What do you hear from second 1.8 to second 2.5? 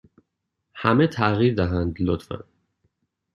لطفا.